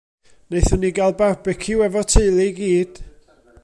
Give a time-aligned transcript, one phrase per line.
[0.53, 3.03] Nathon ni gael barbeciw efo'r teulu i gyd.